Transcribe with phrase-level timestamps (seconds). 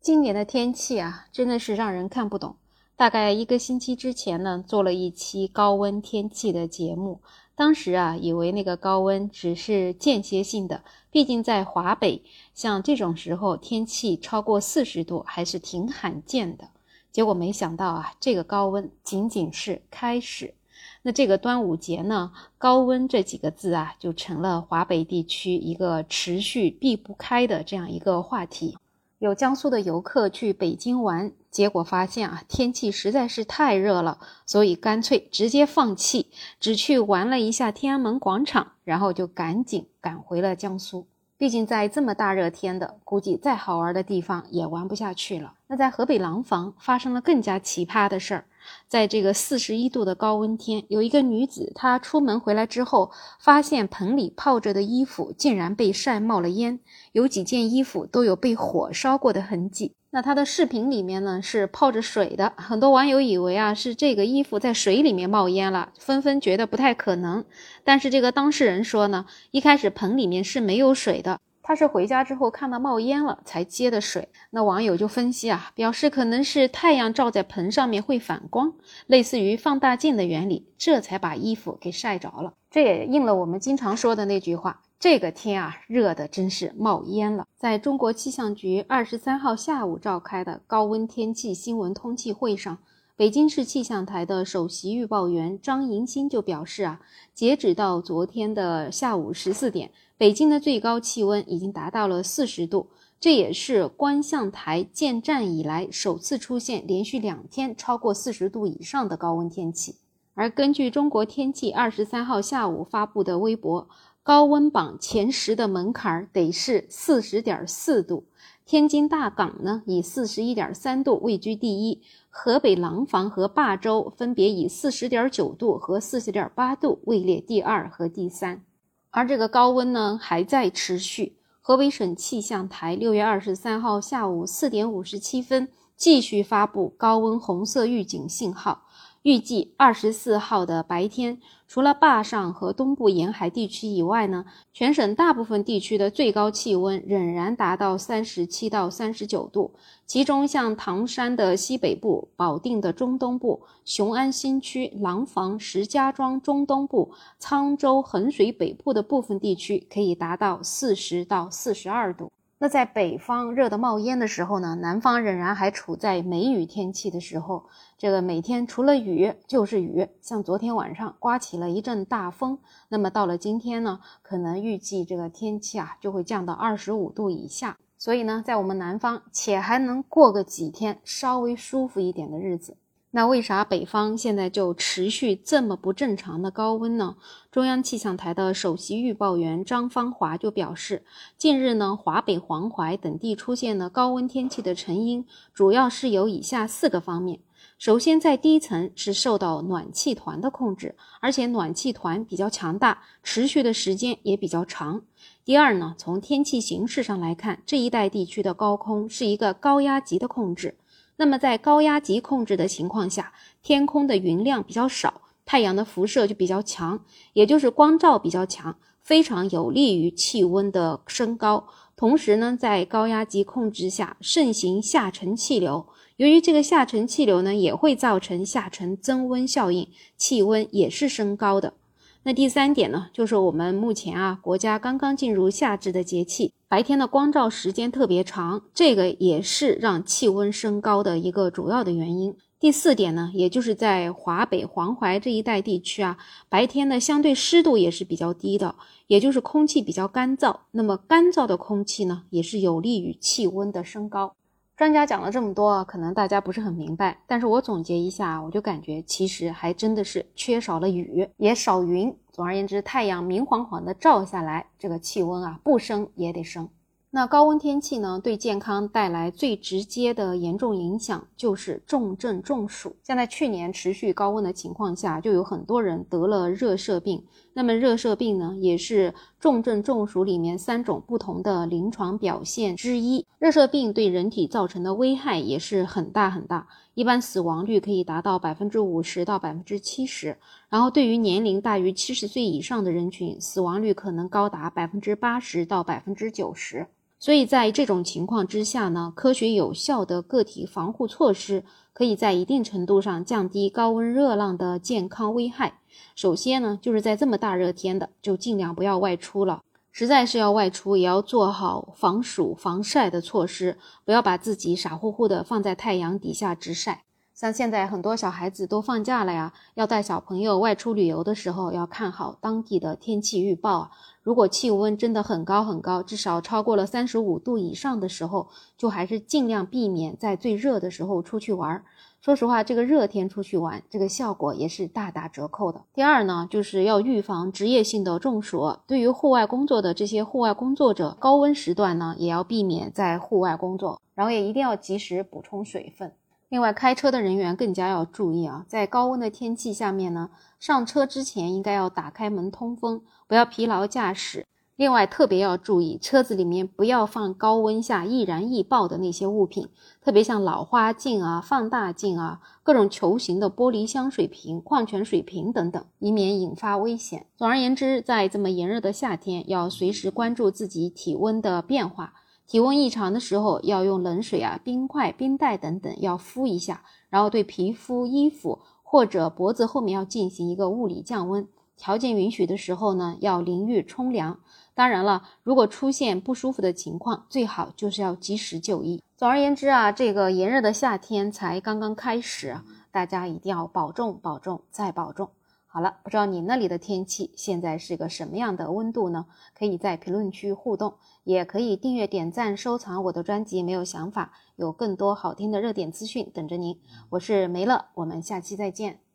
[0.00, 2.56] 今年的天气啊，真的是让人看不懂。
[2.96, 7.20] 大概一个星期之前呢，做了一期高温天气的节目，
[7.54, 12.22] 当时啊，以为那个高温只是间歇性的，毕竟在华北，
[12.54, 16.70] 像这种时候天气超过四十度还是挺罕见的。
[17.12, 20.54] 结果没想到啊，这个高温仅仅是开始。
[21.02, 28.78] 那这个端午节呢，高温这几个字啊，就成了华北地区一个持续避不开的这样一个话题。
[29.20, 41.06] 有江苏的游客去北京玩，结果发现啊，天气实在是太热了，所以干脆直接放弃，只去玩了一下天安门广场，然后就赶紧赶回了江苏。
[41.36, 45.52] 毕竟在这么大热天的，估计再好玩的地方也玩不下去了。
[45.66, 48.44] 那在河北廊坊发生了更加奇葩的事儿。
[48.88, 56.80] 在这个四十一度的高温天，有一个女子，她出门回来之后，发现盆里泡着的衣服竟然被晒冒了烟，
[57.12, 59.94] 有几件衣服都有被火烧过的痕迹。
[60.12, 67.44] 那她的视频里面呢是泡着水的，很多网友以为啊是这个衣服在水里面冒烟了，纷纷觉得不太可能。
[67.84, 71.38] 但是这个当事人说呢，一开始盆里面是没有水的。
[71.70, 78.72] 他是回家之后看到冒烟了才接的水，那网友就分析啊，表示可能是太阳照在盆上面会反光，
[79.06, 82.54] 类似于放大镜的原理，这才把衣服给晒着了。
[82.72, 87.46] 这也应了我们经常说的那句话：这个天啊，热的真是冒烟了。
[87.56, 92.76] 在中国气象局二十三号下午召开的高温天气新闻通气会上。
[93.14, 97.00] 北京市气象台的首席预报员张银新就表示啊，
[97.32, 99.90] 截止到昨天的下午十四点，
[100.20, 109.96] 北京的最高气温已经达到了四十度，这也是观象台建站以来首次出现连续两天超过四十度以上的高温天气。
[110.34, 113.88] 而根据中国天气二十三号下午发布的微博，
[114.22, 118.26] 高温榜前十的门槛得是四十点四度。
[118.66, 128.62] 天津大港呢，以四十一点三度位居第一；河北廊坊和霸州分别以四十点九度和四十点八度位列第二和第三。
[129.10, 131.36] 而这个高温呢，还在持续。
[131.60, 138.86] 河北省气象台六月二十三号下午四点五十七分继续发布高温红色预警信号。
[139.22, 141.38] 预计二十四号的白天，
[141.68, 149.74] 除了坝上和东部沿海地区以外呢，全省大部分地区的最高气温仍然达到三十七到三十九度。
[150.06, 162.32] 其中，像唐山的西北部、保定的中东部、雄安新区、廊坊、石家庄中东部、沧州、衡水北部的部分地区可以达到四十到四十二度。
[162.62, 167.64] 那在北方热得冒烟的时候呢，南方仍然还处在梅雨天气的时候，
[167.96, 172.58] 这个每天除了雨就是雨，像昨天晚上刮起了一阵大风，
[172.90, 182.76] 那么到了今天呢，可能预计这个天气啊就会降到二十五度以下，所以呢，在我们南方且还能过个几天稍微舒服一点的日子。
[183.12, 187.16] 那为啥北方现在就持续这么不正常的高温呢？
[187.50, 191.04] 中央气象台的首席预报员张芳华就表示，
[191.36, 197.40] 近日呢，华北、黄淮等地出现了高温天气的成因，主要是有以下四个方面。
[197.78, 205.02] 首先，在低层是受到暖气团的控制，而且暖气团比较强大，持续的时间也比较长。
[205.44, 210.76] 第二呢，从天气形势上来看，这一带地区的高空是一个高压级的控制。
[211.20, 217.04] 那么在高压级控制的情况下，天空的云量比较少，太阳的辐射就比较强，
[217.34, 221.66] 也就是光照比较强，非常有利于气温的升高。
[221.94, 225.86] 同时呢，在高压级控制下盛行下沉气流，
[226.16, 231.74] 由于这个下沉气流呢，也会造成下沉增温效应，气温也是升高的。
[232.22, 242.36] 那第三点呢，就是我们目前啊，国家刚刚进入夏至的节气，白天的光照时间特别长，这个也是让气温升高的一个主要的原因。
[242.58, 246.18] 第四点呢，也就是在华北、黄淮这一带地区啊，
[246.50, 248.74] 白天的相对湿度也是比较低的，
[249.06, 250.54] 也就是空气比较干燥。
[250.72, 254.34] 那么干燥的空气呢，也是有利于气温的升高。
[254.80, 262.16] 专家讲了这么多，可能大家不是很明白，但是我总结一下，我就感觉其实还真的是缺少了雨，也少云。
[262.32, 266.66] 总而言之，太阳明晃晃的照下来，这个气温啊不升也得升。
[267.10, 272.96] 那高温天气呢，对健康带来最直接的严重影响就是重症中暑。
[273.02, 277.22] 像在去年持续高温的情况下，就有很多人得了热射病。
[277.60, 283.26] 那么热射病呢，也是重症中暑里面三种不同的临床表现之一。
[283.38, 290.38] 热射病对人体造成的危害也是很大很大，一般死亡率可以达到百分之五十到百分之七十。
[290.70, 296.86] 然后对于年龄大于七十岁以上的人群，死亡率可能高达百分之八十到百分之九十。
[297.20, 301.62] 所以在这种情况之下呢，科学有效的个体防护措施
[301.92, 305.80] 可以在一定程度上降低高温热浪的健康危害。
[306.16, 309.60] 首先呢，就是在这么大热天的，就尽量不要外出了。
[309.92, 313.76] 实在是要外出，也要做好防暑防晒的措施，
[314.06, 317.04] 不要把自己傻乎乎的放在太阳底下直晒。
[317.40, 323.90] 像现在很多小孩子都放假了呀，要带小朋友外出旅游的时候，要看好当地的天气预报啊。
[324.22, 328.46] 如果气温真的很高很高，至少超过了三十五度以上的时候，
[328.76, 331.82] 就还是尽量避免在最热的时候出去玩。
[332.20, 335.80] 说实话，这个热天出去玩，这个效果也是大打折扣的。
[335.94, 338.76] 第二呢，就是要预防职业性的中暑。
[338.86, 346.12] 对于户外工作的这些户外工作者，高温时段呢，也要避免在户外工作，然后也一定要及时补充水分。
[346.50, 354.44] 另外，开车的人员更加要注意啊，在高温的天气下面呢，上车之前应该要打开门通风，不要疲劳驾驶。
[354.74, 359.68] 另外，特别要注意，车子里面不要放高温下易燃易爆的那些物品，
[360.02, 367.26] 特别像老花镜啊、放大镜啊、各种球形的玻璃香水瓶、矿泉水瓶等等，以免引发危险。
[367.36, 372.14] 总而言之，在这么炎热的夏天，要随时关注自己体温的变化，
[372.50, 381.46] 体温异常的时候，要用冷水啊、冰块、冰袋等等要敷一下，然后对皮肤、衣服或者脖子后面要进行一个物理降温。
[381.76, 384.40] 条件允许的时候呢，要淋浴冲凉。
[384.74, 389.00] 当然了，如果出现不舒服的情况，最好就是要及时就医。
[389.16, 392.56] 总而言之啊，这个炎热的夏天才刚刚开始，
[392.90, 395.30] 大家一定要保重、保重再保重。
[395.72, 399.26] 好了，不知道你那里的天气现在是个什么样的温度呢？
[399.56, 403.62] 可以在评论区互动，也可以订阅、点赞、收藏我的专辑。
[403.62, 406.76] 没有想法，有更多好听的热点资讯等着您。
[407.10, 409.09] 我是梅乐，我们下期再见。